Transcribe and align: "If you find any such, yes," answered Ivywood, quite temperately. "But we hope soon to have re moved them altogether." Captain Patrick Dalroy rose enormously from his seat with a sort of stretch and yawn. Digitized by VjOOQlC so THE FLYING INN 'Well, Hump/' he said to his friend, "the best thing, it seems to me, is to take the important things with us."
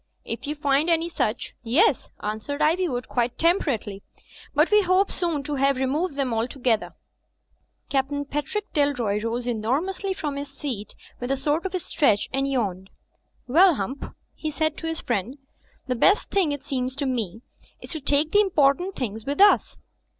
"If 0.25 0.47
you 0.47 0.55
find 0.55 0.89
any 0.89 1.07
such, 1.07 1.53
yes," 1.61 2.09
answered 2.23 2.59
Ivywood, 2.59 3.07
quite 3.07 3.37
temperately. 3.37 4.01
"But 4.55 4.71
we 4.71 4.81
hope 4.81 5.11
soon 5.11 5.43
to 5.43 5.57
have 5.57 5.75
re 5.75 5.85
moved 5.85 6.15
them 6.15 6.33
altogether." 6.33 6.95
Captain 7.87 8.25
Patrick 8.25 8.73
Dalroy 8.73 9.23
rose 9.23 9.45
enormously 9.45 10.15
from 10.15 10.37
his 10.37 10.47
seat 10.49 10.95
with 11.19 11.29
a 11.29 11.37
sort 11.37 11.67
of 11.67 11.79
stretch 11.79 12.29
and 12.33 12.47
yawn. 12.49 12.87
Digitized 12.87 12.87
by 12.87 12.87
VjOOQlC 12.87 12.87
so 12.87 12.87
THE 12.87 13.45
FLYING 13.45 13.45
INN 13.45 13.53
'Well, 13.53 13.75
Hump/' 14.09 14.15
he 14.33 14.49
said 14.49 14.77
to 14.77 14.87
his 14.87 15.01
friend, 15.01 15.37
"the 15.85 15.95
best 15.95 16.31
thing, 16.31 16.51
it 16.51 16.63
seems 16.63 16.95
to 16.95 17.05
me, 17.05 17.43
is 17.79 17.91
to 17.91 17.99
take 18.01 18.31
the 18.31 18.41
important 18.41 18.95
things 18.95 19.23
with 19.27 19.39
us." 19.39 19.77